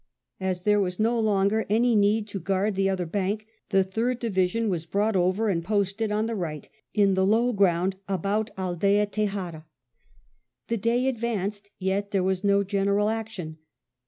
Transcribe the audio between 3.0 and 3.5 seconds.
bank,